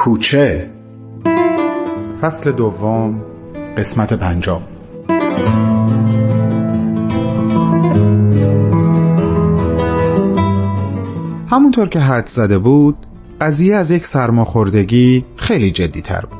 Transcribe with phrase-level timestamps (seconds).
[0.00, 0.70] کوچه.
[2.20, 3.22] فصل دوم
[3.78, 4.60] قسمت پنجم.
[11.50, 12.96] همونطور که حد زده بود
[13.40, 16.39] قضیه از یک سرماخوردگی خیلی جدی تر بود.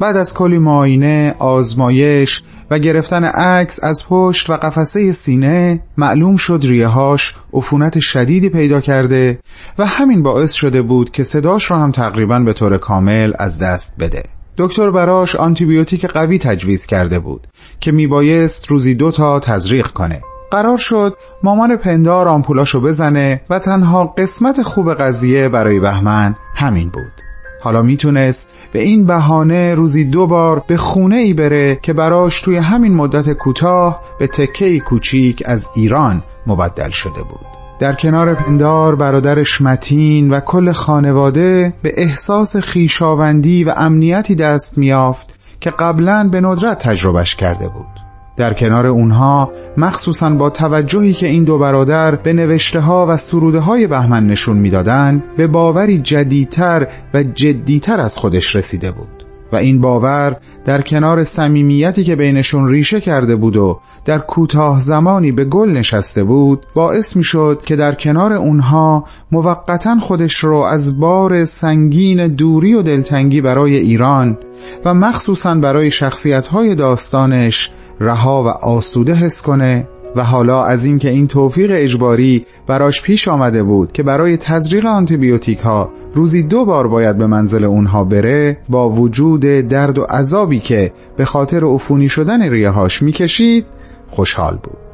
[0.00, 6.60] بعد از کلی معاینه، آزمایش و گرفتن عکس از پشت و قفسه سینه معلوم شد
[6.62, 9.38] ریههاش عفونت شدیدی پیدا کرده
[9.78, 13.94] و همین باعث شده بود که صداش را هم تقریبا به طور کامل از دست
[14.00, 14.22] بده.
[14.56, 17.46] دکتر براش آنتیبیوتیک قوی تجویز کرده بود
[17.80, 20.22] که میبایست روزی دو تا تزریق کنه.
[20.50, 27.27] قرار شد مامان پندار آمپولاشو بزنه و تنها قسمت خوب قضیه برای بهمن همین بود.
[27.60, 32.56] حالا می‌تونست به این بهانه روزی دو بار به خونه ای بره که براش توی
[32.56, 37.40] همین مدت کوتاه به تکه کوچیک از ایران مبدل شده بود.
[37.78, 45.34] در کنار پندار برادرش متین و کل خانواده به احساس خیشاوندی و امنیتی دست میافت
[45.60, 47.97] که قبلا به ندرت تجربهش کرده بود.
[48.38, 53.58] در کنار اونها مخصوصا با توجهی که این دو برادر به نوشته ها و سروده
[53.58, 59.17] های بهمن نشون می‌دادند به باوری جدیدتر و جدیتر از خودش رسیده بود.
[59.52, 65.32] و این باور در کنار صمیمیتی که بینشون ریشه کرده بود و در کوتاه زمانی
[65.32, 71.00] به گل نشسته بود باعث می شد که در کنار اونها موقتا خودش رو از
[71.00, 74.38] بار سنگین دوری و دلتنگی برای ایران
[74.84, 77.70] و مخصوصا برای شخصیتهای داستانش
[78.00, 79.88] رها و آسوده حس کنه.
[80.16, 85.58] و حالا از اینکه این توفیق اجباری براش پیش آمده بود که برای تزریق آنتیبیوتیک
[85.58, 90.92] ها روزی دو بار باید به منزل اونها بره با وجود درد و عذابی که
[91.16, 93.66] به خاطر عفونی شدن ریه هاش می‌کشید
[94.10, 94.87] خوشحال بود.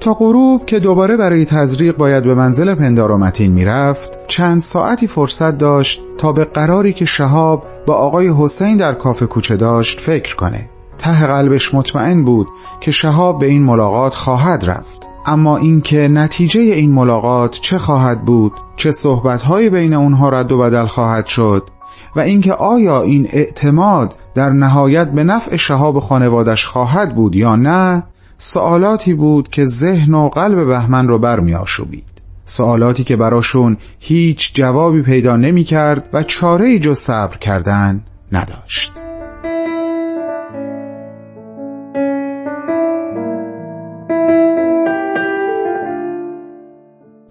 [0.00, 5.06] تا غروب که دوباره برای تزریق باید به منزل پندار و متین می‌رفت چند ساعتی
[5.06, 10.36] فرصت داشت تا به قراری که شهاب با آقای حسین در کافه کوچه داشت فکر
[10.36, 10.70] کنه.
[10.98, 12.48] ته قلبش مطمئن بود
[12.80, 15.08] که شهاب به این ملاقات خواهد رفت.
[15.26, 20.86] اما اینکه نتیجه این ملاقات چه خواهد بود چه صحبتهایی بین اونها رد و بدل
[20.86, 21.62] خواهد شد
[22.16, 28.02] و اینکه آیا این اعتماد در نهایت به نفع شهاب خانوادش خواهد بود یا نه
[28.40, 35.02] سوالاتی بود که ذهن و قلب بهمن رو برمی آشوبید سوالاتی که براشون هیچ جوابی
[35.02, 38.92] پیدا نمی کرد و چاره جز صبر کردن نداشت.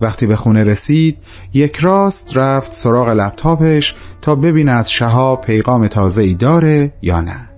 [0.00, 1.18] وقتی به خونه رسید
[1.54, 7.48] یک راست رفت سراغ لپتاپش تا ببینه از شهاب پیغام تازه ای داره یا نه.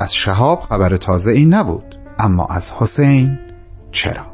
[0.00, 2.01] از شهاب خبر تازه ای نبود.
[2.18, 3.38] اما از حسین
[3.92, 4.32] چرا؟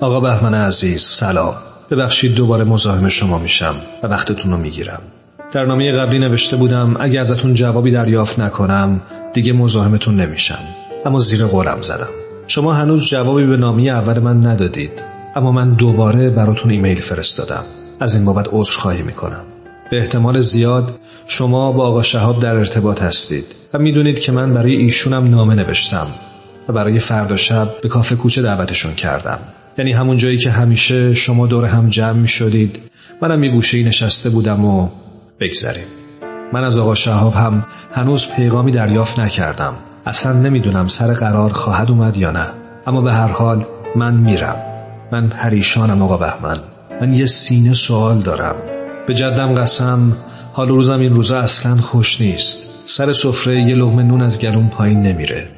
[0.00, 1.54] آقا بهمن عزیز سلام.
[1.90, 5.02] ببخشید دوباره مزاحم شما میشم و وقتتون رو می‌گیرم.
[5.52, 9.00] در نامه قبلی نوشته بودم اگه ازتون جوابی دریافت نکنم
[9.32, 10.58] دیگه مزاحمتون نمیشم.
[11.06, 12.21] اما زیر قولم زدم.
[12.54, 14.90] شما هنوز جوابی به نامی اول من ندادید.
[15.36, 17.64] اما من دوباره براتون ایمیل فرستادم.
[18.00, 19.44] از این بابت عذرخواهی می‌کنم.
[19.90, 24.76] به احتمال زیاد شما با آقا شهاب در ارتباط هستید و می‌دونید که من برای
[24.76, 26.06] ایشونم نامه نوشتم
[26.68, 29.38] و برای فردا شب به کافه کوچه دعوتشون کردم.
[29.78, 32.78] یعنی همون جایی که همیشه شما دور هم جمع می شدید
[33.22, 34.88] منم یه گوشه نشسته بودم و
[35.40, 35.86] بگذریم.
[36.52, 39.74] من از آقا شهاب هم هنوز پیغامی دریافت نکردم.
[40.06, 42.46] اصلا نمی‌دونم سر قرار خواهد اومد یا نه.
[42.86, 44.56] اما به هر حال من میرم.
[45.12, 46.58] من پریشانم آقا بهمن.
[47.00, 48.54] من یه سینه سوال دارم.
[49.06, 50.16] به جدم قسم
[50.52, 52.58] حال روزم این روزا اصلا خوش نیست.
[52.86, 55.48] سر سفره یه لغمه نون از گلوم پایین نمیره.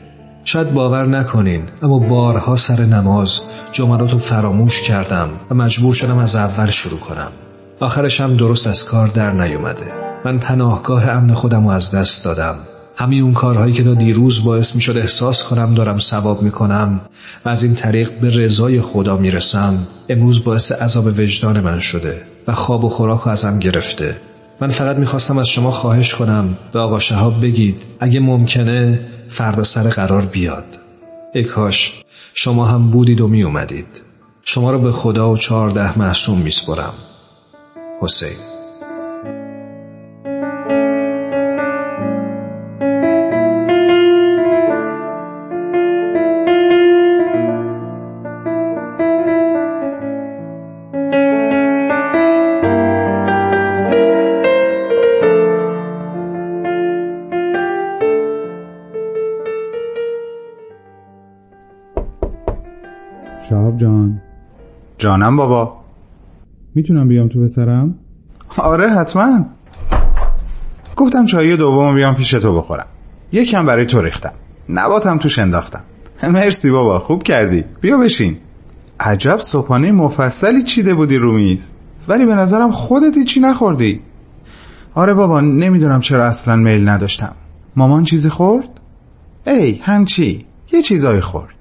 [0.45, 3.41] شاید باور نکنین اما بارها سر نماز
[3.73, 7.29] جملات رو فراموش کردم و مجبور شدم از اول شروع کنم.
[7.81, 9.93] آخرش هم درست از کار در نیومده.
[10.25, 12.57] من پناهگاه امن خودم رو از دست دادم.
[12.97, 17.01] همین اون کارهایی که تا دیروز باعث می شد احساس کنم دارم ثواب می کنم
[17.45, 22.23] و از این طریق به رضای خدا می رسم امروز باعث عذاب وجدان من شده
[22.49, 24.17] و خواب و خوراک ازم گرفته.
[24.61, 29.83] من فقط می‌خواستم از شما خواهش کنم به آقا شهاب بگید اگه ممکنه فردا سر
[29.83, 30.65] قرار بیاد.
[31.35, 31.93] ای کاش
[32.35, 33.87] شما هم بودید و می اومدید
[34.45, 36.95] شما رو به خدا و چهارده معصوم میسپرم.
[38.01, 38.54] حسین.
[63.75, 64.21] شهاب جان.
[64.99, 65.77] جانم بابا.
[66.75, 67.95] می‌تونم بیام تو بسرم؟
[68.59, 69.45] آره حتما.
[70.97, 72.87] گفتم چایی دوم بیام پیش تو بخورم.
[73.33, 74.33] یکم برای تو ریختم.
[74.69, 75.83] نباتم توش انداختم.
[76.23, 77.65] مرسی بابا خوب کردی.
[77.81, 78.37] بیا بشین.
[79.01, 81.71] عجب صبحانه مفصلی چیده بودی رو میز.
[82.09, 84.01] ولی به نظرم خودت چی نخوردی.
[84.95, 87.35] آره بابا نمی‌دونم چرا اصلا میل نداشتم.
[87.77, 88.81] مامان چیزی خورد؟
[89.47, 90.47] ای همچی.
[90.73, 91.55] یه چیزایی خورد.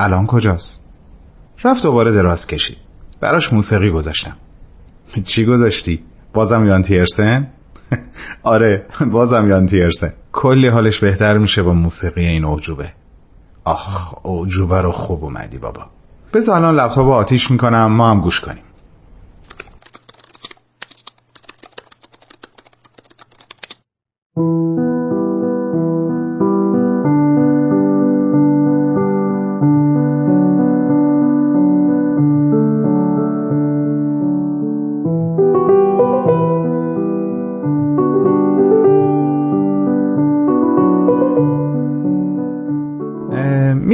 [0.00, 0.83] الان کجاست؟
[1.64, 2.76] رفت دوباره دراز کشید.
[3.20, 4.36] براش موسیقی گذاشتم.
[5.24, 7.46] چی گذاشتی؟ بازم یان تیرسن؟
[8.42, 10.12] آره بازم یان تیرسن.
[10.32, 12.92] کلی حالش بهتر میشه با موسیقی این اوجوبه.
[13.64, 15.86] آخ اوجوبه رو خوب اومدی بابا.
[16.34, 18.62] بذار الان لپتاپ آتیش می‌کنم ما هم گوش کنیم.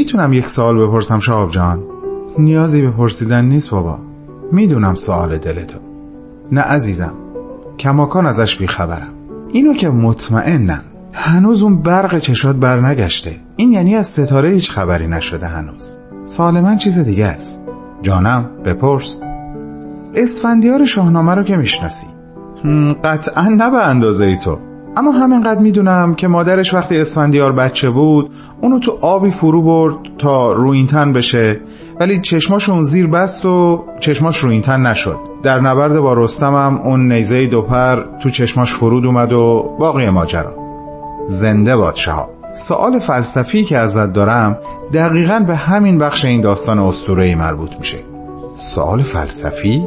[0.01, 1.83] می‌تونم یک سوال بپرسم شهاب جان؟
[2.39, 3.99] نیازی به پرسیدن نیست بابا.
[4.53, 5.79] می‌دونم سوال دلتو.
[6.53, 7.13] نه عزیزم
[7.79, 9.13] کماکان ازش بیخبرم.
[9.53, 10.81] اینو که مطمئنم.
[11.13, 15.97] هنوز اون برق چشات بر نگشته این یعنی از ستاره هیچ خبری نشده هنوز.
[16.27, 17.61] سوال من چیز دیگه است.
[18.03, 19.21] جانم بپرس.
[20.15, 22.07] اسفندیار شاهنامه رو که می‌شناسی.
[23.05, 24.59] قطعا نه به اندازه ای تو.
[24.97, 30.53] اما همینقدر می‌دونم که مادرش وقتی اسفندیار بچه بود اونو تو آبی فرو برد تا
[30.53, 31.61] روینتن بشه.
[32.01, 35.19] ولی چشماش اون زیر بست و چشماش روینتن نشد.
[35.43, 40.55] در نبرد با رستمم اون نیزه دوپر تو چشماش فرود اومد و باقی ماجرا.
[41.29, 42.31] زنده باد شهاب.
[42.53, 44.59] سوال فلسفی که ازت دارم
[44.93, 47.99] دقیقا به همین بخش این داستان اسطوره‌ای مربوط میشه.
[48.55, 49.87] سوال فلسفی؟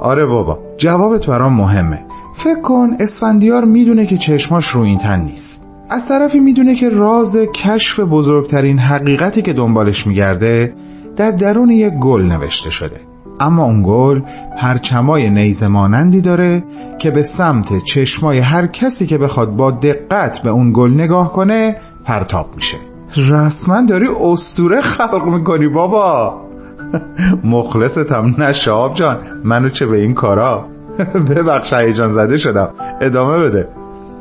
[0.00, 0.58] آره بابا.
[0.78, 2.04] جوابت برام مهمه.
[2.36, 5.64] فکر کن اسفندیار می‌دونه که چشماش رو این تن نیست.
[5.90, 10.74] از طرفی می‌دونه که راز کشف بزرگترین حقیقتی که دنبالش میگرده
[11.16, 13.00] در درون یک گل نوشته شده.
[13.40, 14.20] اما اون گل
[14.58, 16.64] پرچمای نیزه مانندی داره
[16.98, 21.76] که به سمت چشمای هر کسی که بخواد با دقت به اون گل نگاه کنه
[22.04, 22.76] پرتاب میشه.
[23.16, 26.40] رسما داری استوره خلق می‌کنی بابا.
[27.44, 28.52] مخلصتم نه
[28.94, 30.75] جان منو چه به این کارا؟
[31.30, 32.68] ببخش هیجان زده شدم.
[33.00, 33.68] ادامه بده.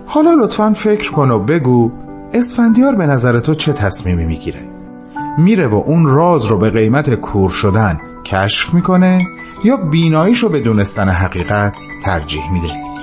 [0.05, 1.91] حالا لطفا فکر کن و بگو
[2.33, 4.61] اسفندیار به نظر تو چه تصمیمی می‌گیره؟
[5.37, 9.17] میره و اون راز رو به قیمت کور شدن کشف می‌کنه
[9.63, 12.94] یا بیناییش رو به دونستن حقیقت ترجیح میده؟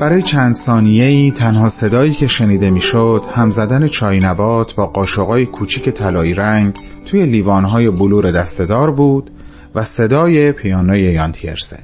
[0.00, 5.88] برای چند ثانیه‌ای تنها صدایی که شنیده می‌شد هم زدن چای نبات با قاشقای کوچیک
[5.88, 6.74] طلایی رنگ
[7.06, 9.30] توی لیوانهای بلور دستدار بود
[9.74, 11.78] و صدای پیانوی یانتیرسن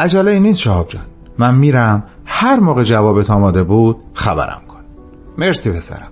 [0.00, 1.02] عجله نیست شهاب جان.
[1.38, 2.02] من میرم.
[2.24, 4.80] هر موقع جوابت آماده بود خبرم کن.
[5.38, 6.08] مرسی پسرم.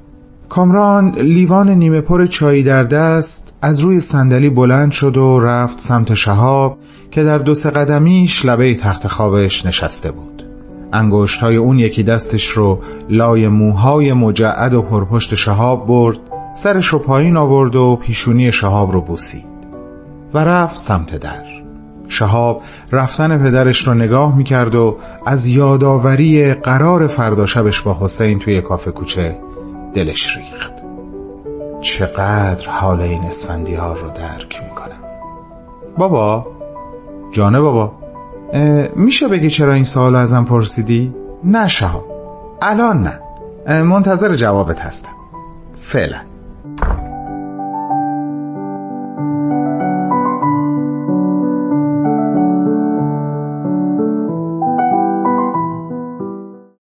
[0.49, 6.15] کامران لیوان نیمه پر چایی در دست از روی صندلی بلند شد و رفت سمت
[6.15, 6.79] شهاب
[7.11, 10.48] که در دو سه قدمیش لبه تخت خوابش نشسته بود.
[10.93, 12.79] انگشت های اون یکی دستش رو
[13.09, 16.19] لای موهای مجعد و پرپشت شهاب برد
[16.55, 19.45] سرش رو پایین آورد و پیشونی شهاب رو بوسید
[20.35, 21.45] و رفت سمت در.
[22.09, 28.61] شهاب رفتن پدرش رو نگاه می‌کرد و از یادآوری قرار فردا شبش با حسین توی
[28.61, 29.39] کافه کوچه
[29.95, 30.73] دلش ریخت.
[31.81, 34.99] چقدر حال این اسفندیار رو درک می‌کنم.
[35.99, 36.47] بابا؟
[37.33, 37.93] جانه بابا؟
[38.97, 41.15] میشه بگی چرا این سوال ازم پرسیدی؟
[41.45, 42.05] نه شهاب
[42.63, 43.83] الان نه.
[43.83, 45.09] منتظر جوابت هستم.
[45.83, 46.21] فعلا.